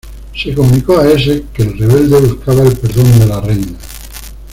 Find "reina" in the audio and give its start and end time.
3.39-3.77